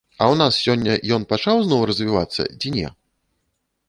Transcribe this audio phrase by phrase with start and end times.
[0.15, 2.87] А ў нас сёння ён пачаў зноў развівацца ці не?